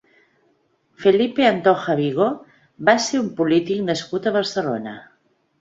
Felipe 1.03 1.43
Antoja 1.49 1.95
Vigo 2.01 2.31
va 2.89 2.97
ser 3.09 3.23
un 3.25 3.29
polític 3.43 3.87
nascut 3.91 4.27
a 4.33 4.37
Barcelona. 4.39 4.97